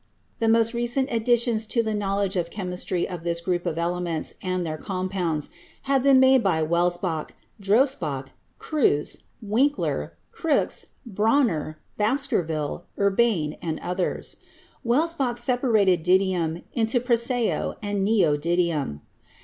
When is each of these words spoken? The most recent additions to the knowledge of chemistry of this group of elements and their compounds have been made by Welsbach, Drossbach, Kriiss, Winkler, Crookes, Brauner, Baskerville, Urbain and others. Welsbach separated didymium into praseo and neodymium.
The 0.39 0.49
most 0.49 0.73
recent 0.73 1.11
additions 1.11 1.67
to 1.67 1.83
the 1.83 1.93
knowledge 1.93 2.35
of 2.35 2.49
chemistry 2.49 3.07
of 3.07 3.21
this 3.23 3.39
group 3.39 3.67
of 3.67 3.77
elements 3.77 4.33
and 4.41 4.65
their 4.65 4.79
compounds 4.79 5.51
have 5.83 6.01
been 6.01 6.19
made 6.19 6.41
by 6.41 6.63
Welsbach, 6.63 7.35
Drossbach, 7.61 8.31
Kriiss, 8.59 9.17
Winkler, 9.43 10.17
Crookes, 10.31 10.87
Brauner, 11.05 11.75
Baskerville, 11.99 12.85
Urbain 12.97 13.55
and 13.61 13.79
others. 13.81 14.37
Welsbach 14.83 15.37
separated 15.37 16.01
didymium 16.03 16.63
into 16.73 16.99
praseo 16.99 17.75
and 17.83 18.03
neodymium. 18.03 19.01